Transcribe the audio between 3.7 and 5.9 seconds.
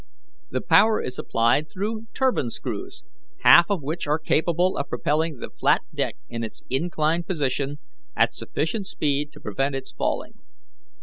which are capable of propelling the flat